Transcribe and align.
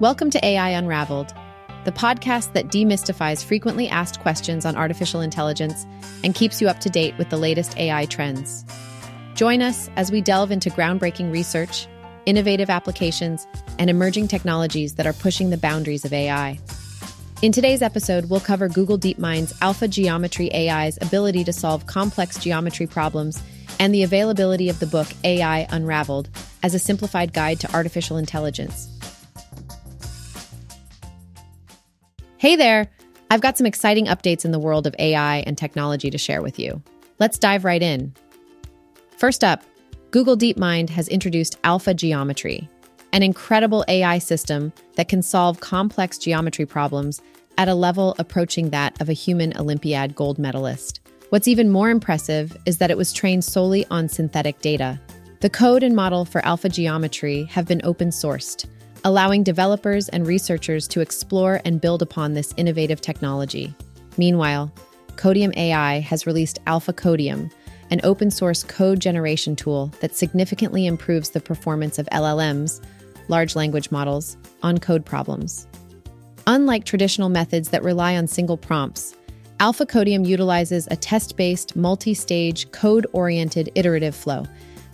Welcome 0.00 0.30
to 0.30 0.42
AI 0.42 0.70
Unraveled, 0.70 1.34
the 1.84 1.92
podcast 1.92 2.54
that 2.54 2.68
demystifies 2.68 3.44
frequently 3.44 3.86
asked 3.86 4.20
questions 4.20 4.64
on 4.64 4.74
artificial 4.74 5.20
intelligence 5.20 5.84
and 6.24 6.34
keeps 6.34 6.58
you 6.62 6.70
up 6.70 6.80
to 6.80 6.88
date 6.88 7.18
with 7.18 7.28
the 7.28 7.36
latest 7.36 7.76
AI 7.76 8.06
trends. 8.06 8.64
Join 9.34 9.60
us 9.60 9.90
as 9.96 10.10
we 10.10 10.22
delve 10.22 10.52
into 10.52 10.70
groundbreaking 10.70 11.30
research, 11.30 11.86
innovative 12.24 12.70
applications, 12.70 13.46
and 13.78 13.90
emerging 13.90 14.28
technologies 14.28 14.94
that 14.94 15.06
are 15.06 15.12
pushing 15.12 15.50
the 15.50 15.58
boundaries 15.58 16.06
of 16.06 16.14
AI. 16.14 16.58
In 17.42 17.52
today's 17.52 17.82
episode, 17.82 18.30
we'll 18.30 18.40
cover 18.40 18.70
Google 18.70 18.98
DeepMind's 18.98 19.52
Alpha 19.60 19.86
Geometry 19.86 20.50
AI's 20.54 20.96
ability 21.02 21.44
to 21.44 21.52
solve 21.52 21.84
complex 21.84 22.38
geometry 22.38 22.86
problems 22.86 23.42
and 23.78 23.92
the 23.92 24.04
availability 24.04 24.70
of 24.70 24.80
the 24.80 24.86
book 24.86 25.08
AI 25.24 25.66
Unraveled 25.68 26.30
as 26.62 26.74
a 26.74 26.78
simplified 26.78 27.34
guide 27.34 27.60
to 27.60 27.74
artificial 27.74 28.16
intelligence. 28.16 28.88
Hey 32.40 32.56
there! 32.56 32.90
I've 33.30 33.42
got 33.42 33.58
some 33.58 33.66
exciting 33.66 34.06
updates 34.06 34.46
in 34.46 34.50
the 34.50 34.58
world 34.58 34.86
of 34.86 34.94
AI 34.98 35.40
and 35.40 35.58
technology 35.58 36.08
to 36.08 36.16
share 36.16 36.40
with 36.40 36.58
you. 36.58 36.82
Let's 37.18 37.38
dive 37.38 37.66
right 37.66 37.82
in. 37.82 38.14
First 39.18 39.44
up, 39.44 39.62
Google 40.10 40.38
DeepMind 40.38 40.88
has 40.88 41.06
introduced 41.08 41.58
Alpha 41.64 41.92
Geometry, 41.92 42.66
an 43.12 43.22
incredible 43.22 43.84
AI 43.88 44.16
system 44.16 44.72
that 44.96 45.06
can 45.06 45.20
solve 45.20 45.60
complex 45.60 46.16
geometry 46.16 46.64
problems 46.64 47.20
at 47.58 47.68
a 47.68 47.74
level 47.74 48.14
approaching 48.18 48.70
that 48.70 48.98
of 49.02 49.10
a 49.10 49.12
human 49.12 49.54
Olympiad 49.58 50.14
gold 50.14 50.38
medalist. 50.38 51.00
What's 51.28 51.46
even 51.46 51.68
more 51.68 51.90
impressive 51.90 52.56
is 52.64 52.78
that 52.78 52.90
it 52.90 52.96
was 52.96 53.12
trained 53.12 53.44
solely 53.44 53.84
on 53.90 54.08
synthetic 54.08 54.62
data. 54.62 54.98
The 55.40 55.50
code 55.50 55.82
and 55.82 55.94
model 55.94 56.24
for 56.24 56.42
alpha 56.46 56.70
geometry 56.70 57.44
have 57.50 57.66
been 57.66 57.82
open 57.84 58.08
sourced, 58.08 58.64
allowing 59.04 59.42
developers 59.42 60.08
and 60.08 60.26
researchers 60.26 60.88
to 60.88 61.00
explore 61.00 61.60
and 61.64 61.80
build 61.80 62.02
upon 62.02 62.34
this 62.34 62.54
innovative 62.56 63.00
technology. 63.00 63.74
Meanwhile, 64.16 64.72
Codium 65.16 65.52
AI 65.56 66.00
has 66.00 66.26
released 66.26 66.58
Alpha 66.66 66.92
Codium, 66.92 67.50
an 67.90 68.00
open 68.04 68.30
source 68.30 68.62
code 68.62 69.00
generation 69.00 69.56
tool 69.56 69.92
that 70.00 70.16
significantly 70.16 70.86
improves 70.86 71.30
the 71.30 71.40
performance 71.40 71.98
of 71.98 72.06
LLMs 72.06 72.80
large 73.30 73.56
language 73.56 73.90
models, 73.90 74.36
on 74.62 74.76
code 74.76 75.06
problems. 75.06 75.66
Unlike 76.46 76.84
traditional 76.84 77.28
methods 77.28 77.70
that 77.70 77.84
rely 77.84 78.16
on 78.16 78.26
single 78.26 78.56
prompts, 78.56 79.14
Alpha 79.60 79.86
Codium 79.86 80.24
utilizes 80.24 80.88
a 80.90 80.96
test 80.96 81.36
based, 81.36 81.76
multi 81.76 82.12
stage, 82.12 82.70
code 82.72 83.06
oriented 83.12 83.70
iterative 83.74 84.14
flow. 84.14 84.44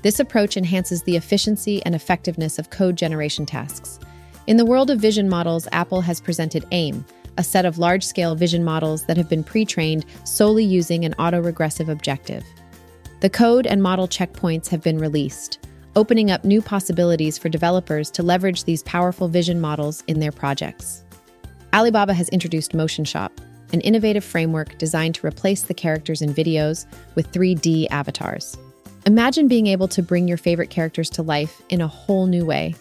This 0.07 0.21
approach 0.21 0.57
enhances 0.57 1.03
the 1.03 1.17
efficiency 1.17 1.85
and 1.85 1.93
effectiveness 1.93 2.61
of 2.61 2.71
code 2.71 2.95
generation 2.95 3.45
tasks. 3.45 3.99
In 4.47 4.57
the 4.57 4.65
world 4.65 4.89
of 4.89 5.01
vision 5.01 5.29
models, 5.29 5.67
Apple 5.73 6.01
has 6.01 6.21
presented 6.21 6.65
AIM, 6.71 7.05
a 7.39 7.43
set 7.43 7.65
of 7.65 7.79
large 7.79 8.05
scale 8.05 8.37
vision 8.37 8.63
models 8.63 9.05
that 9.07 9.17
have 9.17 9.29
been 9.29 9.43
pre 9.43 9.65
trained 9.65 10.07
solely 10.23 10.63
using 10.63 11.05
an 11.05 11.15
autoregressive 11.15 11.89
objective. 11.89 12.45
The 13.19 13.29
code 13.29 13.67
and 13.67 13.83
model 13.83 14.07
checkpoints 14.07 14.69
have 14.69 14.81
been 14.81 15.01
released 15.01 15.67
opening 15.97 16.31
up 16.31 16.45
new 16.45 16.63
possibilities 16.63 17.37
for 17.37 17.49
developers 17.49 18.09
to 18.13 18.23
leverage 18.23 18.63
these 18.63 18.85
powerful 18.85 19.27
vision 19.27 19.61
models 19.61 20.05
in 20.07 20.21
their 20.21 20.31
projects. 20.31 21.05
Alibaba 21.75 22.15
has 22.15 22.29
introduced 22.29 22.75
Motion 22.75 23.05
Shop, 23.05 23.33
an 23.73 23.81
innovative 23.81 24.23
framework 24.23 24.79
designed 24.79 25.17
to 25.17 25.27
replace 25.27 25.63
the 25.63 25.75
characters 25.75 26.23
in 26.23 26.33
videos 26.33 26.87
with 27.17 27.33
3D 27.33 27.89
avatars. 27.91 28.57
Imagine 29.07 29.47
being 29.47 29.69
able 29.69 29.87
to 29.87 30.03
bring 30.03 30.27
your 30.27 30.37
favorite 30.37 30.69
characters 30.69 31.09
to 31.11 31.23
life 31.23 31.63
in 31.69 31.81
a 31.81 31.87
whole 31.87 32.27
new 32.27 32.45
way. 32.45 32.75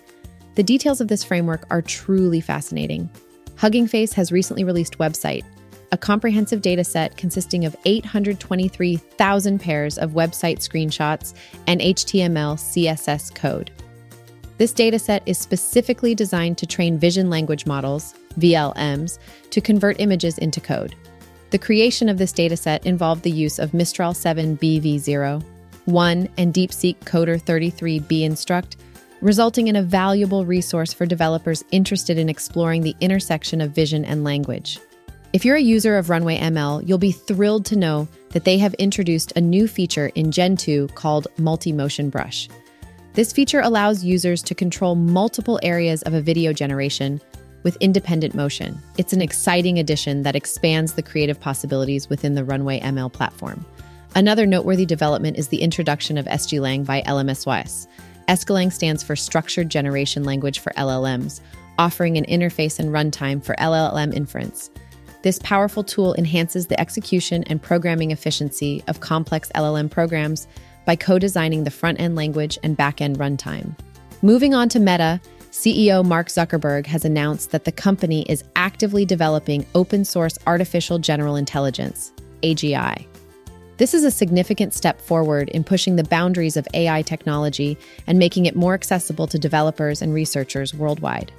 The 0.56 0.64
details 0.64 1.00
of 1.00 1.08
this 1.08 1.24
framework 1.24 1.68
are 1.70 1.84
truly 1.84 2.42
fascinating. 2.42 3.12
Hugging 3.58 3.86
Face 3.86 4.12
has 4.14 4.32
recently 4.32 4.64
released 4.64 4.98
WebSight, 4.98 5.44
a 5.92 5.98
comprehensive 6.00 6.64
dataset 6.64 7.16
consisting 7.16 7.64
of 7.64 7.76
823,000 7.86 9.60
pairs 9.60 10.00
of 10.00 10.14
website 10.14 10.68
screenshots 10.68 11.36
and 11.68 11.80
HTML 11.80 12.56
CSS 12.58 13.36
code. 13.36 13.70
This 14.58 14.74
dataset 14.74 15.22
is 15.28 15.38
specifically 15.38 16.16
designed 16.16 16.58
to 16.58 16.66
train 16.66 16.98
vision 16.98 17.30
language 17.30 17.68
models, 17.68 18.16
VLMs, 18.40 19.20
to 19.52 19.62
convert 19.62 20.00
images 20.00 20.40
into 20.40 20.60
code. 20.60 20.96
The 21.52 21.60
creation 21.60 22.10
of 22.10 22.18
this 22.18 22.34
dataset 22.34 22.84
involved 22.84 23.22
the 23.22 23.30
use 23.30 23.60
of 23.60 23.76
Mistral 23.76 24.16
7 24.16 24.58
BV0, 24.58 25.44
1, 25.86 26.30
and 26.38 26.54
DeepSeek 26.54 26.98
Coder 27.00 27.42
33B 27.42 28.24
Instruct, 28.24 28.78
resulting 29.22 29.68
in 29.68 29.76
a 29.76 29.84
valuable 29.84 30.46
resource 30.46 30.94
for 30.94 31.06
developers 31.06 31.64
interested 31.72 32.18
in 32.18 32.30
exploring 32.30 32.82
the 32.82 32.96
intersection 33.00 33.62
of 33.62 33.72
vision 33.72 34.06
and 34.06 34.24
language. 34.24 34.80
If 35.34 35.44
you're 35.44 35.58
a 35.58 35.62
user 35.62 35.98
of 35.98 36.10
Runway 36.10 36.38
ML, 36.38 36.88
you'll 36.88 36.98
be 36.98 37.12
thrilled 37.12 37.66
to 37.66 37.76
know 37.76 38.08
that 38.30 38.46
they 38.46 38.58
have 38.58 38.74
introduced 38.76 39.34
a 39.36 39.42
new 39.42 39.68
feature 39.68 40.12
in 40.16 40.32
Gen 40.32 40.56
2 40.56 40.90
called 40.96 41.28
Multi 41.38 41.72
Motion 41.74 42.10
Brush. 42.10 42.48
This 43.14 43.34
feature 43.34 43.62
allows 43.62 44.04
users 44.04 44.44
to 44.44 44.56
control 44.56 44.96
multiple 44.96 45.60
areas 45.64 46.02
of 46.04 46.14
a 46.14 46.22
video 46.22 46.54
generation 46.54 47.20
with 47.64 47.78
independent 47.82 48.36
motion. 48.36 48.80
It's 48.98 49.12
an 49.14 49.22
exciting 49.22 49.80
addition 49.80 50.24
that 50.24 50.36
expands 50.36 50.94
the 50.94 51.02
creative 51.02 51.40
possibilities 51.40 52.10
within 52.10 52.36
the 52.36 52.44
Runway 52.44 52.80
ML 52.80 53.12
platform. 53.12 53.66
Another 54.18 54.46
noteworthy 54.46 54.86
development 54.86 55.38
is 55.38 55.50
the 55.50 55.62
introduction 55.62 56.18
of 56.18 56.26
SGLang 56.26 56.86
by 56.86 57.02
LMSYS. 57.02 57.86
SGLang 58.30 58.72
stands 58.72 59.04
for 59.04 59.14
Structured 59.14 59.68
Generation 59.68 60.24
Language 60.24 60.60
for 60.60 60.72
LLMs, 60.78 61.42
offering 61.78 62.18
an 62.18 62.24
interface 62.24 62.80
and 62.80 62.92
runtime 62.92 63.44
for 63.44 63.56
LLM 63.56 64.14
inference. 64.14 64.72
This 65.22 65.38
powerful 65.40 65.84
tool 65.84 66.16
enhances 66.16 66.68
the 66.68 66.80
execution 66.80 67.44
and 67.48 67.62
programming 67.62 68.12
efficiency 68.12 68.82
of 68.88 69.02
complex 69.02 69.52
LLM 69.54 69.92
programs 69.92 70.48
by 70.86 70.96
co 70.96 71.20
designing 71.20 71.66
the 71.66 71.72
front 71.72 72.00
end 72.00 72.16
language 72.16 72.58
and 72.64 72.78
back 72.78 73.02
end 73.02 73.18
runtime. 73.18 73.78
Moving 74.22 74.54
on 74.54 74.70
to 74.70 74.80
Meta, 74.80 75.20
CEO 75.52 76.06
Mark 76.06 76.30
Zuckerberg 76.30 76.86
has 76.86 77.04
announced 77.04 77.52
that 77.52 77.66
the 77.66 77.72
company 77.74 78.22
is 78.30 78.46
actively 78.56 79.04
developing 79.04 79.66
open 79.76 80.06
source 80.06 80.38
artificial 80.48 81.00
general 81.00 81.36
intelligence, 81.36 82.14
AGI. 82.44 83.08
This 83.78 83.94
is 83.94 84.06
a 84.06 84.12
significant 84.12 84.74
step 84.74 85.02
forward 85.02 85.50
in 85.50 85.66
pushing 85.66 85.98
the 85.98 86.04
boundaries 86.06 86.56
of 86.56 86.68
AI 86.74 87.02
technology 87.02 87.78
and 88.08 88.18
making 88.18 88.46
it 88.46 88.56
more 88.56 88.74
accessible 88.74 89.28
to 89.28 89.38
developers 89.38 90.02
and 90.02 90.14
researchers 90.14 90.74
worldwide. 90.74 91.34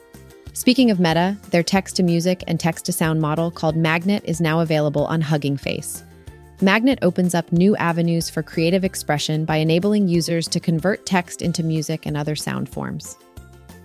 Speaking 0.53 0.91
of 0.91 1.01
Meta, 1.01 1.39
their 1.51 1.63
text 1.63 1.97
to 1.97 2.03
music 2.03 2.45
and 2.47 2.61
text 2.61 2.85
to 2.87 2.93
sound 2.93 3.23
model 3.23 3.51
called 3.51 3.75
Magnet 3.75 4.23
is 4.27 4.41
now 4.41 4.61
available 4.61 5.07
on 5.07 5.23
Hugging 5.23 5.57
Face. 5.57 6.05
Magnet 6.61 6.99
opens 7.01 7.35
up 7.35 7.53
new 7.53 7.75
avenues 7.77 8.29
for 8.29 8.43
creative 8.43 8.85
expression 8.85 9.47
by 9.47 9.57
enabling 9.57 10.09
users 10.09 10.47
to 10.49 10.61
convert 10.61 11.07
text 11.07 11.41
into 11.41 11.63
music 11.63 12.05
and 12.05 12.19
other 12.19 12.37
sound 12.37 12.69
forms. 12.69 13.17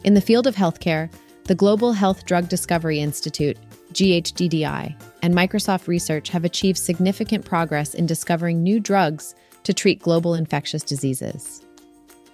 In 0.04 0.14
the 0.14 0.22
field 0.22 0.46
of 0.46 0.56
healthcare, 0.56 1.10
the 1.46 1.56
Global 1.56 1.94
Health 1.94 2.26
Drug 2.26 2.50
Discovery 2.50 3.00
Institute, 3.00 3.58
GHDDI, 3.94 4.96
and 5.22 5.34
Microsoft 5.34 5.88
Research 5.88 6.30
have 6.30 6.46
achieved 6.46 6.78
significant 6.78 7.46
progress 7.46 7.94
in 7.94 8.06
discovering 8.06 8.64
new 8.64 8.80
drugs 8.80 9.36
to 9.64 9.74
treat 9.74 10.02
global 10.02 10.34
infectious 10.34 10.84
diseases. 10.84 11.64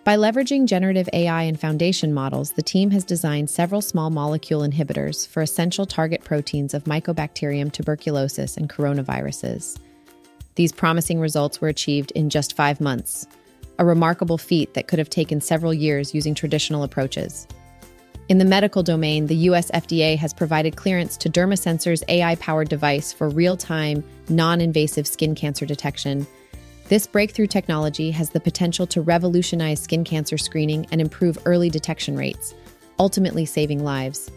By 0.04 0.16
leveraging 0.16 0.68
generative 0.68 1.10
AI 1.12 1.44
and 1.44 1.60
foundation 1.60 2.14
models, 2.14 2.54
the 2.54 2.62
team 2.62 2.92
has 2.92 3.04
designed 3.04 3.50
several 3.50 3.82
small 3.82 4.10
molecule 4.10 4.62
inhibitors 4.62 5.28
for 5.28 5.42
essential 5.42 5.86
target 5.86 6.24
proteins 6.24 6.74
of 6.74 6.86
Mycobacterium 6.86 7.74
tuberculosis 7.74 8.56
and 8.56 8.70
coronaviruses. 8.70 9.78
These 10.56 10.72
promising 10.72 11.20
results 11.20 11.60
were 11.60 11.68
achieved 11.68 12.12
in 12.12 12.30
just 12.30 12.56
five 12.56 12.80
months, 12.80 13.28
a 13.80 13.86
remarkable 13.86 14.38
feat 14.38 14.74
that 14.76 14.88
could 14.88 14.98
have 14.98 15.10
taken 15.10 15.42
several 15.42 15.74
years 15.74 16.16
using 16.16 16.34
traditional 16.34 16.84
approaches. 16.84 17.46
In 18.30 18.38
the 18.38 18.46
medical 18.46 18.84
domain, 18.84 19.28
the 19.28 19.36
US 19.36 19.72
FDA 19.72 20.18
has 20.18 20.34
provided 20.34 20.76
clearance 20.76 21.16
to 21.18 21.30
DermaSensor's 21.30 22.04
AI 22.08 22.36
powered 22.36 22.70
device 22.70 23.14
for 23.14 23.30
real 23.30 23.56
time, 23.56 24.04
non 24.30 24.60
invasive 24.62 25.08
skin 25.08 25.34
cancer 25.34 25.66
detection 25.66 26.28
this 26.88 27.06
breakthrough 27.06 27.48
technology 27.48 28.12
has 28.12 28.30
the 28.30 28.40
potential 28.40 28.88
to 28.88 29.02
revolutionize 29.02 29.82
skin 29.82 30.06
cancer 30.06 30.38
screening 30.38 30.88
and 30.92 31.02
improve 31.02 31.38
early 31.44 31.70
detection 31.70 32.16
rates, 32.16 32.56
ultimately 32.98 33.46
saving 33.46 33.84
lives. 33.84 34.32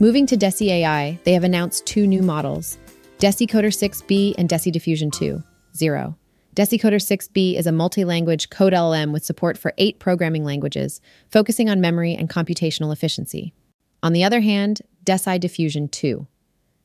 Moving 0.00 0.24
to 0.28 0.36
Deci 0.38 0.68
AI, 0.70 1.18
they 1.24 1.34
have 1.34 1.44
announced 1.44 1.84
two 1.84 2.06
new 2.06 2.22
models 2.22 2.78
DeciCoder 3.18 3.66
6B 3.66 4.34
and 4.38 4.48
Deci 4.48 4.72
Diffusion 4.72 5.10
2, 5.10 5.42
0. 5.76 6.16
DeciCoder 6.54 6.96
6B 6.96 7.56
is 7.56 7.66
a 7.66 7.72
multi 7.72 8.04
language 8.04 8.50
code 8.50 8.74
LLM 8.74 9.10
with 9.10 9.24
support 9.24 9.56
for 9.56 9.72
eight 9.78 9.98
programming 9.98 10.44
languages, 10.44 11.00
focusing 11.30 11.70
on 11.70 11.80
memory 11.80 12.14
and 12.14 12.28
computational 12.28 12.92
efficiency. 12.92 13.54
On 14.02 14.12
the 14.12 14.22
other 14.22 14.40
hand, 14.40 14.82
Deci 15.02 15.40
Diffusion 15.40 15.88
2, 15.88 16.26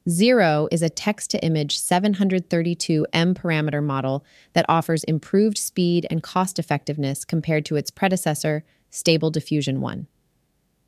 Zero 0.09 0.69
is 0.71 0.81
a 0.81 0.89
text 0.89 1.31
to 1.31 1.43
image 1.43 1.77
732 1.77 3.05
M 3.11 3.35
parameter 3.35 3.83
model 3.83 4.23
that 4.53 4.65
offers 4.69 5.03
improved 5.03 5.57
speed 5.57 6.07
and 6.09 6.23
cost 6.23 6.59
effectiveness 6.59 7.25
compared 7.25 7.65
to 7.65 7.75
its 7.75 7.91
predecessor, 7.91 8.63
Stable 8.89 9.31
Diffusion 9.31 9.81
1. 9.81 10.07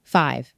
5. 0.05 0.53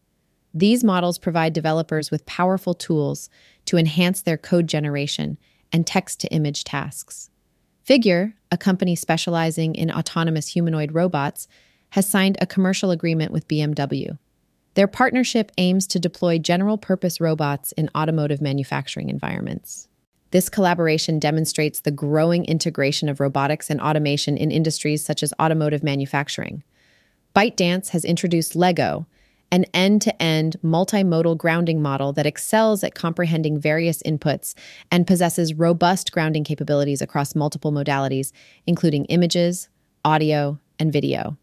These 0.54 0.84
models 0.84 1.18
provide 1.18 1.54
developers 1.54 2.12
with 2.12 2.28
powerful 2.28 2.76
tools 2.76 3.32
to 3.66 3.78
enhance 3.78 4.22
their 4.22 4.38
code 4.38 4.68
generation 4.68 5.40
and 5.72 5.88
text 5.88 6.20
to 6.20 6.28
image 6.32 6.64
tasks. 6.64 7.32
Figure, 7.83 8.33
a 8.51 8.57
company 8.57 8.95
specializing 8.95 9.75
in 9.75 9.92
autonomous 9.92 10.48
humanoid 10.48 10.94
robots, 10.94 11.48
has 11.92 12.07
signed 12.07 12.38
a 12.39 12.45
commercial 12.45 12.92
agreement 12.92 13.31
with 13.31 13.48
BMW. 13.48 14.18
Their 14.75 14.88
partnership 14.88 15.51
aims 15.57 15.88
to 15.88 16.00
deploy 16.00 16.38
general 16.38 16.78
purpose 16.78 17.19
robots 17.19 17.72
in 17.74 17.89
automotive 17.95 18.42
manufacturing 18.42 19.10
environments. 19.10 19.89
This 20.31 20.48
collaboration 20.48 21.19
demonstrates 21.19 21.81
the 21.81 21.92
growing 21.92 22.45
integration 22.45 23.10
of 23.10 23.19
robotics 23.19 23.69
and 23.69 23.81
automation 23.81 24.38
in 24.38 24.50
industries 24.50 25.04
such 25.04 25.24
as 25.24 25.34
automotive 25.42 25.84
manufacturing. 25.84 26.63
ByteDance 27.36 27.89
has 27.89 28.06
introduced 28.06 28.56
Lego, 28.56 29.07
an 29.51 29.65
end 29.74 30.01
to 30.03 30.21
end 30.21 30.56
multimodal 30.63 31.38
grounding 31.38 31.81
model 31.81 32.13
that 32.13 32.25
excels 32.25 32.83
at 32.83 32.95
comprehending 32.95 33.59
various 33.59 34.01
inputs 34.03 34.53
and 34.89 35.06
possesses 35.06 35.53
robust 35.53 36.12
grounding 36.12 36.44
capabilities 36.44 37.01
across 37.01 37.36
multiple 37.36 37.71
modalities, 37.71 38.31
including 38.65 39.06
images, 39.06 39.69
audio, 40.06 40.57
and 40.80 40.94
video. 40.94 41.38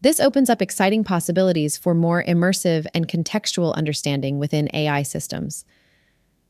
This 0.00 0.20
opens 0.20 0.48
up 0.48 0.62
exciting 0.62 1.02
possibilities 1.02 1.76
for 1.76 1.94
more 1.94 2.22
immersive 2.22 2.86
and 2.94 3.08
contextual 3.08 3.74
understanding 3.74 4.38
within 4.38 4.68
AI 4.72 5.02
systems. 5.02 5.64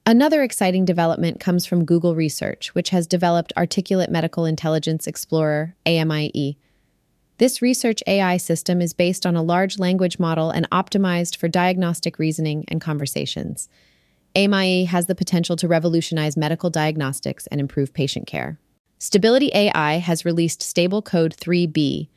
Another 0.05 0.43
exciting 0.43 0.85
development 0.85 1.39
comes 1.39 1.67
from 1.67 1.85
Google 1.85 2.15
Research, 2.15 2.75
which 2.75 2.91
has 2.91 3.07
developed 3.07 3.53
Articulate 3.57 4.11
Medical 4.11 4.47
Intelligence 4.47 5.07
Explorer, 5.07 5.77
AMIE. 5.87 6.59
This 7.39 7.63
research 7.63 8.03
AI 8.09 8.37
system 8.37 8.83
is 8.83 8.93
based 8.93 9.25
on 9.25 9.37
a 9.37 9.43
large 9.43 9.79
language 9.79 10.19
model 10.19 10.51
and 10.51 10.69
optimized 10.71 11.37
for 11.37 11.47
diagnostic 11.47 12.19
reasoning 12.19 12.65
and 12.67 12.81
conversations. 12.81 13.69
AMIE 14.35 14.87
has 14.87 15.07
the 15.07 15.15
potential 15.15 15.55
to 15.57 15.69
revolutionize 15.69 16.37
medical 16.37 16.69
diagnostics 16.69 17.47
and 17.47 17.61
improve 17.61 17.95
patient 17.95 18.27
care. 18.27 18.59
Stability 18.99 19.53
AI 19.55 19.99
has 19.99 20.25
released 20.25 20.63
Stable 20.63 21.01
Code 21.01 21.37
3B, 21.37 22.09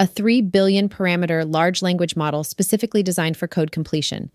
a 0.00 0.06
3 0.06 0.40
billion 0.40 0.88
parameter 0.88 1.50
large 1.50 1.82
language 1.82 2.16
model 2.16 2.42
specifically 2.42 3.02
designed 3.02 3.36
for 3.36 3.46
code 3.46 3.72
completion. 3.72 4.30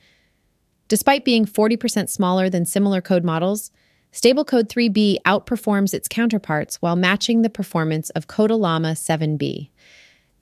Despite 0.87 1.25
being 1.25 1.47
40% 1.47 2.07
smaller 2.07 2.51
than 2.51 2.65
similar 2.65 3.01
code 3.01 3.23
models, 3.23 3.71
Stablecode 4.13 4.67
3b 4.67 5.17
outperforms 5.25 5.93
its 5.93 6.07
counterparts 6.07 6.75
while 6.83 6.95
matching 6.95 7.41
the 7.41 7.49
performance 7.49 8.11
of 8.11 8.27
CodeLlama 8.27 8.93
7b. 8.93 9.69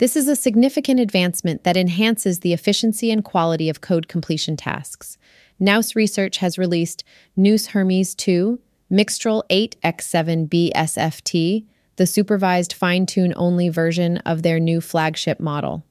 This 0.04 0.18
is 0.18 0.28
a 0.28 0.36
significant 0.36 1.00
advancement 1.00 1.64
that 1.64 1.78
enhances 1.78 2.40
the 2.42 2.52
efficiency 2.52 3.10
and 3.10 3.24
quality 3.24 3.70
of 3.70 3.80
code 3.80 4.10
completion 4.10 4.58
tasks. 4.58 5.18
Nous 5.62 5.96
Research 5.96 6.40
has 6.40 6.58
released 6.58 7.06
Nous 7.38 7.68
Hermes 7.68 8.14
2, 8.14 8.60
Mixtral 8.92 9.44
8x7b 9.50 10.74
SFT, 10.74 11.66
the 11.96 12.06
supervised 12.06 12.74
fine 12.74 13.06
tune 13.06 13.34
only 13.38 13.70
version 13.70 14.18
of 14.26 14.44
their 14.44 14.60
new 14.60 14.82
flagship 14.82 15.40
model. 15.40 15.86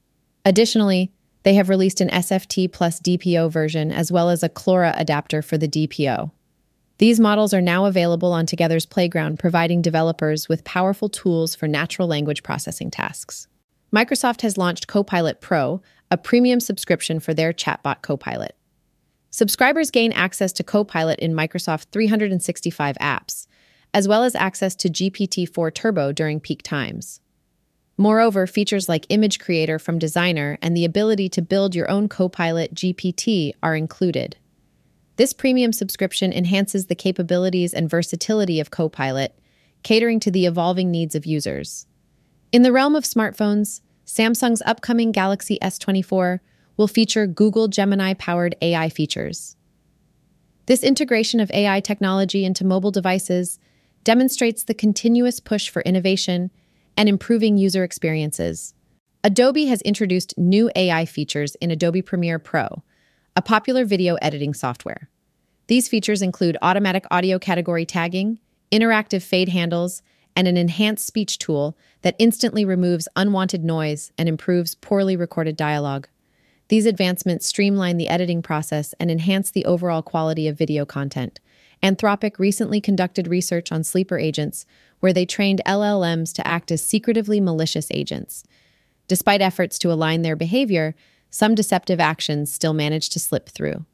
Additionally, 0.44 1.10
they 1.44 1.54
have 1.54 1.70
released 1.70 2.02
an 2.02 2.10
SFT 2.10 2.70
plus 2.70 3.00
DPO 3.00 3.50
version 3.50 3.90
as 3.90 4.12
well 4.12 4.28
as 4.28 4.42
a 4.42 4.50
QLoRA 4.50 4.92
adapter 5.00 5.40
for 5.40 5.56
the 5.56 5.68
DPO. 5.68 6.30
These 6.98 7.18
models 7.18 7.54
are 7.54 7.62
now 7.62 7.86
available 7.86 8.34
on 8.34 8.44
Together's 8.44 8.84
Playground, 8.84 9.38
providing 9.38 9.80
developers 9.80 10.50
with 10.50 10.64
powerful 10.64 11.08
tools 11.08 11.54
for 11.54 11.66
natural 11.66 12.08
language 12.08 12.42
processing 12.42 12.90
tasks. 12.90 13.48
Microsoft 13.94 14.40
has 14.40 14.56
launched 14.56 14.86
Copilot 14.86 15.42
Pro, 15.42 15.82
a 16.10 16.16
premium 16.16 16.60
subscription 16.60 17.20
for 17.20 17.34
their 17.34 17.52
chatbot 17.52 18.00
Copilot. 18.00 18.56
Subscribers 19.30 19.90
gain 19.90 20.12
access 20.12 20.50
to 20.54 20.64
Copilot 20.64 21.18
in 21.18 21.34
Microsoft 21.34 21.86
365 21.92 22.96
apps, 22.98 23.46
as 23.92 24.08
well 24.08 24.24
as 24.24 24.34
access 24.34 24.74
to 24.76 24.88
GPT 24.88 25.46
4 25.46 25.70
Turbo 25.70 26.10
during 26.10 26.40
peak 26.40 26.62
times. 26.62 27.20
Moreover, 27.98 28.46
features 28.46 28.88
like 28.88 29.04
Image 29.10 29.38
Creator 29.38 29.78
from 29.78 29.98
Designer 29.98 30.58
and 30.62 30.74
the 30.74 30.86
ability 30.86 31.28
to 31.28 31.42
build 31.42 31.74
your 31.74 31.90
own 31.90 32.08
Copilot 32.08 32.74
GPT 32.74 33.52
are 33.62 33.76
included. 33.76 34.36
This 35.16 35.34
premium 35.34 35.74
subscription 35.74 36.32
enhances 36.32 36.86
the 36.86 36.94
capabilities 36.94 37.74
and 37.74 37.90
versatility 37.90 38.58
of 38.58 38.70
Copilot, 38.70 39.38
catering 39.82 40.18
to 40.20 40.30
the 40.30 40.46
evolving 40.46 40.90
needs 40.90 41.14
of 41.14 41.26
users. 41.26 41.86
In 42.52 42.60
the 42.60 42.72
realm 42.72 42.94
of 42.94 43.04
smartphones, 43.04 43.80
Samsung's 44.04 44.60
upcoming 44.66 45.10
Galaxy 45.10 45.58
S24 45.62 46.40
will 46.76 46.86
feature 46.86 47.26
Google 47.26 47.66
Gemini 47.66 48.12
powered 48.12 48.54
AI 48.60 48.90
features. 48.90 49.56
This 50.66 50.84
integration 50.84 51.40
of 51.40 51.50
AI 51.52 51.80
technology 51.80 52.44
into 52.44 52.66
mobile 52.66 52.90
devices 52.90 53.58
demonstrates 54.04 54.64
the 54.64 54.74
continuous 54.74 55.40
push 55.40 55.70
for 55.70 55.80
innovation 55.82 56.50
and 56.94 57.08
improving 57.08 57.56
user 57.56 57.84
experiences. 57.84 58.74
Adobe 59.24 59.66
has 59.66 59.80
introduced 59.82 60.36
new 60.36 60.70
AI 60.76 61.06
features 61.06 61.54
in 61.54 61.70
Adobe 61.70 62.02
Premiere 62.02 62.38
Pro, 62.38 62.82
a 63.34 63.40
popular 63.40 63.86
video 63.86 64.16
editing 64.16 64.52
software. 64.52 65.08
These 65.68 65.88
features 65.88 66.20
include 66.20 66.58
automatic 66.60 67.06
audio 67.10 67.38
category 67.38 67.86
tagging, 67.86 68.40
interactive 68.70 69.22
fade 69.22 69.48
handles, 69.48 70.02
and 70.36 70.48
an 70.48 70.56
enhanced 70.56 71.06
speech 71.06 71.38
tool 71.38 71.76
that 72.02 72.16
instantly 72.18 72.64
removes 72.64 73.08
unwanted 73.16 73.64
noise 73.64 74.12
and 74.18 74.28
improves 74.28 74.74
poorly 74.74 75.16
recorded 75.16 75.56
dialogue. 75.56 76.08
These 76.68 76.86
advancements 76.86 77.46
streamline 77.46 77.96
the 77.96 78.08
editing 78.08 78.42
process 78.42 78.94
and 78.98 79.10
enhance 79.10 79.50
the 79.50 79.64
overall 79.64 80.02
quality 80.02 80.48
of 80.48 80.56
video 80.56 80.84
content. 80.84 81.38
Anthropic 81.82 82.38
recently 82.38 82.80
conducted 82.80 83.26
research 83.26 83.72
on 83.72 83.84
sleeper 83.84 84.18
agents, 84.18 84.64
where 85.00 85.12
they 85.12 85.26
trained 85.26 85.60
LLMs 85.66 86.32
to 86.34 86.46
act 86.46 86.70
as 86.70 86.82
secretively 86.82 87.40
malicious 87.40 87.88
agents. 87.90 88.44
Despite 89.08 89.42
efforts 89.42 89.78
to 89.80 89.92
align 89.92 90.22
their 90.22 90.36
behavior, 90.36 90.94
some 91.28 91.54
deceptive 91.54 91.98
actions 91.98 92.52
still 92.52 92.72
manage 92.72 93.08
to 93.10 93.18
slip 93.18 93.48
through. 93.48 93.84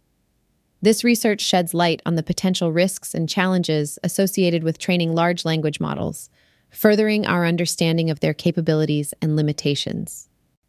This 0.81 1.03
research 1.03 1.41
sheds 1.41 1.75
light 1.75 2.01
on 2.07 2.15
the 2.15 2.23
potential 2.23 2.73
risks 2.73 3.13
and 3.13 3.29
challenges 3.29 3.99
associated 4.05 4.63
with 4.63 4.79
training 4.79 5.13
large 5.13 5.45
language 5.45 5.81
models, 5.81 6.31
furthering 6.71 7.27
our 7.27 7.45
understanding 7.45 8.11
of 8.11 8.21
their 8.21 8.35
capabilities 8.35 9.13
and 9.21 9.35
limitations. 9.35 10.29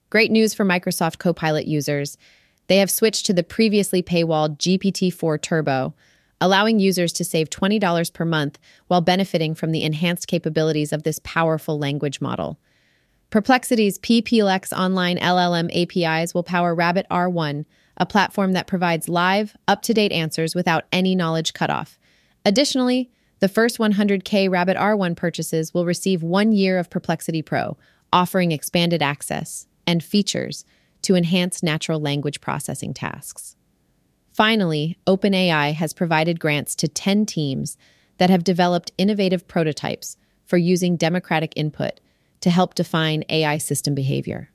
Great 0.10 0.32
news 0.32 0.56
for 0.56 0.66
Microsoft 0.66 1.20
Copilot 1.20 1.68
users. 1.68 2.18
They 2.66 2.78
have 2.78 2.90
switched 2.90 3.28
to 3.28 3.34
the 3.34 3.44
previously 3.44 4.02
paywalled 4.02 4.58
GPT 4.58 5.14
4 5.14 5.38
Turbo, 5.38 5.94
allowing 6.42 6.80
users 6.80 7.14
to 7.14 7.24
save 7.24 7.52
$20 7.52 8.14
per 8.14 8.26
month 8.26 8.58
while 8.88 9.02
benefiting 9.02 9.54
from 9.54 9.72
the 9.72 9.84
enhanced 9.84 10.28
capabilities 10.28 10.92
of 10.92 11.04
this 11.04 11.20
powerful 11.24 11.78
language 11.78 12.20
model. 12.20 12.60
Perplexity's 13.30 14.00
PPLX 14.00 14.76
online 14.76 15.20
LLM 15.20 15.70
APIs 15.72 16.34
will 16.34 16.42
power 16.42 16.74
Rabbit 16.74 17.06
R1, 17.12 17.66
a 18.00 18.06
platform 18.06 18.54
that 18.54 18.68
provides 18.68 19.10
live, 19.10 19.56
up 19.68 19.82
to 19.84 19.94
date 19.94 20.12
answers 20.12 20.56
without 20.56 20.86
any 20.92 21.16
knowledge 21.16 21.54
cutoff. 21.54 22.00
Additionally, 22.46 23.10
the 23.40 23.50
first 23.50 23.78
100K 23.78 24.50
Rabbit 24.50 24.78
R1 24.78 25.16
purchases 25.16 25.74
will 25.74 25.86
receive 25.86 26.24
one 26.24 26.52
year 26.52 26.78
of 26.78 26.90
Perplexity 26.90 27.42
Pro, 27.42 27.78
offering 28.12 28.52
expanded 28.52 29.02
access 29.02 29.68
and 29.86 30.04
features 30.04 30.66
to 31.02 31.16
enhance 31.16 31.64
natural 31.64 32.00
language 32.00 32.42
processing 32.42 32.94
tasks. 32.94 33.56
Finally, 34.34 34.98
OpenAI 35.08 35.74
has 35.74 35.94
provided 35.94 36.40
grants 36.40 36.76
to 36.76 36.88
10 36.88 37.26
teams 37.26 37.78
that 38.18 38.30
have 38.30 38.44
developed 38.44 38.92
innovative 38.98 39.48
prototypes 39.48 40.18
for 40.46 40.58
using 40.58 40.96
democratic 40.96 41.54
input 41.56 42.00
to 42.42 42.50
help 42.50 42.74
define 42.74 43.24
AI 43.30 43.58
system 43.58 43.96
behavior. 43.96 44.50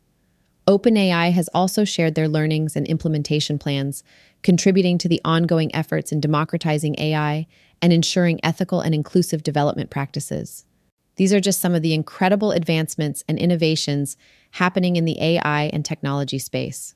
OpenAI 0.66 1.30
has 1.32 1.50
also 1.52 1.84
shared 1.84 2.14
their 2.14 2.28
learnings 2.28 2.74
and 2.74 2.86
implementation 2.86 3.58
plans, 3.58 4.02
contributing 4.42 4.96
to 4.98 5.08
the 5.08 5.20
ongoing 5.24 5.74
efforts 5.74 6.10
in 6.10 6.20
democratizing 6.20 6.94
AI 6.98 7.46
and 7.82 7.92
ensuring 7.92 8.40
ethical 8.42 8.80
and 8.80 8.94
inclusive 8.94 9.42
development 9.42 9.90
practices. 9.90 10.64
These 11.16 11.34
are 11.34 11.40
just 11.40 11.60
some 11.60 11.74
of 11.74 11.82
the 11.82 11.92
incredible 11.92 12.50
advancements 12.50 13.22
and 13.28 13.38
innovations 13.38 14.16
happening 14.52 14.96
in 14.96 15.04
the 15.04 15.20
AI 15.20 15.64
and 15.72 15.84
technology 15.84 16.38
space. 16.38 16.94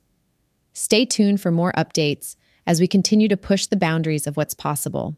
Stay 0.73 1.05
tuned 1.05 1.39
for 1.39 1.51
more 1.51 1.71
updates 1.73 2.35
as 2.65 2.79
we 2.79 2.87
continue 2.87 3.27
to 3.27 3.37
push 3.37 3.67
the 3.67 3.77
boundaries 3.77 4.25
of 4.25 4.35
what's 4.35 4.53
possible. 4.55 5.15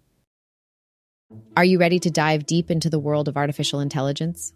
Are 1.56 1.66
you 1.66 1.80
ready 1.80 2.00
to 2.00 2.12
dive 2.12 2.46
deep 2.46 2.70
into 2.70 2.90
the 2.90 3.00
world 3.00 3.30
of 3.30 3.38
artificial 3.38 3.80
intelligence? 3.80 4.54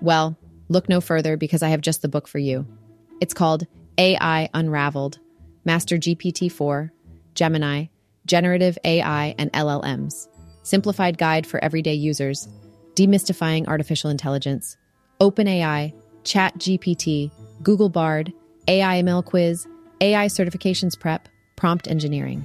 Well, 0.00 0.36
look 0.68 0.88
no 0.88 1.00
further 1.00 1.36
because 1.36 1.62
I 1.62 1.68
have 1.68 1.80
just 1.80 2.02
the 2.02 2.08
book 2.08 2.26
for 2.26 2.38
you. 2.38 2.66
It's 3.20 3.34
called 3.34 3.66
AI 3.96 4.48
Unraveled 4.52 5.18
Master 5.64 5.96
GPT 5.96 6.52
4, 6.52 6.92
Gemini, 7.34 7.86
Generative 8.26 8.76
AI, 8.84 9.34
and 9.38 9.50
LLMs. 9.52 10.28
Simplified 10.62 11.16
guide 11.16 11.46
for 11.46 11.62
everyday 11.64 11.94
users, 11.94 12.48
demystifying 12.94 13.66
artificial 13.68 14.10
intelligence, 14.10 14.76
OpenAI, 15.20 15.94
ChatGPT, 16.24 17.30
Google 17.62 17.88
Bard, 17.88 18.32
AI 18.68 19.02
ML 19.02 19.24
quiz, 19.24 19.66
AI 20.00 20.26
certifications 20.26 20.98
prep, 20.98 21.28
Prompt 21.56 21.88
Engineering. 21.88 22.44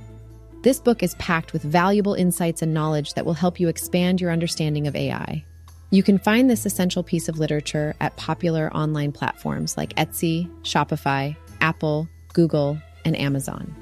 This 0.61 0.79
book 0.79 1.03
is 1.03 1.15
packed 1.15 1.51
with 1.51 1.63
valuable 1.63 2.13
insights 2.13 2.61
and 2.61 2.73
knowledge 2.73 3.13
that 3.15 3.25
will 3.25 3.33
help 3.33 3.59
you 3.59 3.67
expand 3.67 4.21
your 4.21 4.31
understanding 4.31 4.87
of 4.87 4.95
AI. 4.95 5.43
You 5.93 6.03
can 6.03 6.19
find 6.19 6.49
this 6.49 6.65
essential 6.65 7.03
piece 7.03 7.27
of 7.27 7.37
literature 7.37 7.93
at 7.99 8.15
popular 8.15 8.73
online 8.73 9.11
platforms 9.11 9.75
like 9.75 9.93
Etsy, 9.95 10.49
Shopify, 10.61 11.35
Apple, 11.59 12.07
Google, 12.31 12.77
and 13.03 13.17
Amazon. 13.19 13.75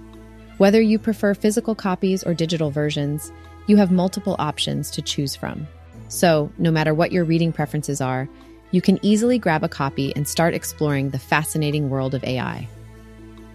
Whether 0.58 0.82
you 0.82 0.98
prefer 0.98 1.36
physical 1.36 1.76
copies 1.76 2.24
or 2.24 2.34
digital 2.34 2.72
versions, 2.72 3.32
you 3.68 3.78
have 3.78 3.92
multiple 3.92 4.36
options 4.40 4.90
to 4.92 5.04
choose 5.04 5.36
from. 5.36 5.68
So, 6.08 6.52
no 6.58 6.72
matter 6.72 6.96
what 6.96 7.12
your 7.12 7.26
reading 7.26 7.54
preferences 7.54 8.02
are, 8.02 8.28
you 8.72 8.82
can 8.82 8.98
easily 9.04 9.38
grab 9.38 9.64
a 9.64 9.70
copy 9.70 10.12
and 10.16 10.28
start 10.28 10.56
exploring 10.56 11.12
the 11.12 11.20
fascinating 11.20 11.92
world 11.92 12.16
of 12.16 12.24
AI. 12.24 12.68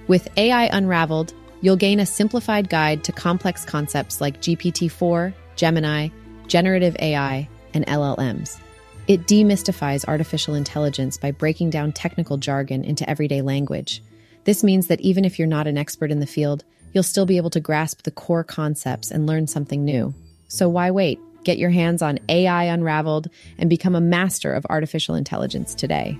With 0.06 0.28
AI 0.37 0.66
Unraveled, 0.66 1.34
you'll 1.61 1.75
gain 1.75 1.99
a 1.99 2.06
simplified 2.06 2.68
guide 2.68 3.02
to 3.02 3.11
complex 3.11 3.64
concepts 3.64 4.20
like 4.20 4.40
GPT 4.40 4.88
4, 4.88 5.34
Gemini, 5.56 6.11
generative 6.46 6.94
AI, 7.00 7.49
and 7.75 7.87
LLMs. 7.87 8.59
It 9.07 9.26
demystifies 9.26 10.07
artificial 10.09 10.54
intelligence 10.54 11.19
by 11.19 11.31
breaking 11.31 11.71
down 11.71 11.93
technical 11.93 12.38
jargon 12.38 12.85
into 12.85 13.09
everyday 13.09 13.43
language. 13.43 14.02
This 14.45 14.64
means 14.64 14.87
that 14.87 15.00
even 15.00 15.25
if 15.25 15.38
you're 15.38 15.49
not 15.49 15.66
an 15.66 15.76
expert 15.76 16.11
in 16.11 16.21
the 16.21 16.26
field, 16.26 16.64
you'll 16.93 17.02
still 17.02 17.26
be 17.26 17.37
able 17.37 17.50
to 17.50 17.61
grasp 17.61 18.02
the 18.02 18.11
core 18.11 18.45
concepts 18.45 19.11
and 19.11 19.26
learn 19.26 19.47
something 19.47 19.85
new. 19.85 20.14
So 20.49 20.69
why 20.69 20.90
wait? 20.90 21.19
Get 21.45 21.59
your 21.59 21.71
hands 21.71 22.00
on 22.00 22.19
AI 22.28 22.64
Unraveled 22.64 23.28
and 23.59 23.69
become 23.69 23.95
a 23.95 24.00
master 24.00 24.54
of 24.54 24.64
artificial 24.71 25.14
intelligence 25.14 25.75
today. 25.75 26.19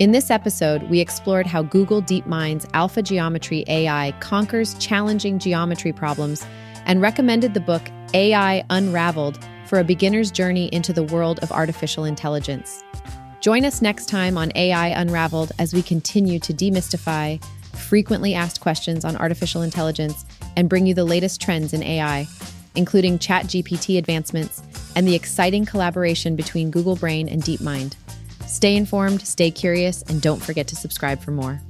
In 0.00 0.12
this 0.12 0.30
episode, 0.30 0.84
we 0.84 0.98
explored 0.98 1.46
how 1.46 1.62
Google 1.62 2.00
DeepMind's 2.00 2.64
Alpha 2.72 3.02
Geometry 3.02 3.64
AI 3.68 4.12
conquers 4.20 4.72
challenging 4.78 5.38
geometry 5.38 5.92
problems 5.92 6.42
and 6.86 7.02
recommended 7.02 7.52
the 7.52 7.60
book 7.60 7.82
AI 8.14 8.64
Unraveled 8.70 9.38
for 9.66 9.78
a 9.78 9.84
beginner's 9.84 10.30
journey 10.30 10.68
into 10.72 10.94
the 10.94 11.02
world 11.02 11.38
of 11.40 11.52
artificial 11.52 12.06
intelligence. 12.06 12.82
Join 13.40 13.66
us 13.66 13.82
next 13.82 14.06
time 14.06 14.38
on 14.38 14.50
AI 14.54 14.88
Unraveled 14.98 15.52
as 15.58 15.74
we 15.74 15.82
continue 15.82 16.38
to 16.38 16.54
demystify 16.54 17.38
frequently 17.74 18.32
asked 18.32 18.62
questions 18.62 19.04
on 19.04 19.16
artificial 19.16 19.60
intelligence 19.60 20.24
and 20.56 20.70
bring 20.70 20.86
you 20.86 20.94
the 20.94 21.04
latest 21.04 21.42
trends 21.42 21.74
in 21.74 21.82
AI, 21.82 22.26
including 22.74 23.18
ChatGPT 23.18 23.98
advancements 23.98 24.62
and 24.96 25.06
the 25.06 25.14
exciting 25.14 25.66
collaboration 25.66 26.36
between 26.36 26.70
Google 26.70 26.96
Brain 26.96 27.28
and 27.28 27.42
DeepMind. 27.42 27.96
Stay 28.50 28.76
informed, 28.76 29.24
stay 29.24 29.48
curious, 29.48 30.02
and 30.08 30.20
don't 30.20 30.42
forget 30.42 30.66
to 30.66 30.74
subscribe 30.74 31.20
for 31.20 31.30
more. 31.30 31.60